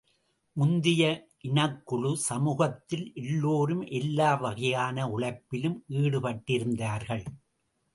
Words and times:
முந்திய 0.55 1.03
இனக்குழு 1.43 2.13
சமூகத்தில் 2.29 3.05
எல்லோரும், 3.15 3.83
எல்லா 3.91 4.33
வகையான 4.35 5.07
உழைப்பிலும் 5.07 5.79
ஈடுபட்டிருந்தார்கள். 5.89 7.25